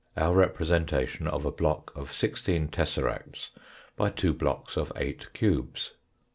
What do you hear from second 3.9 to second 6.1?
by two blocks of eight cubes.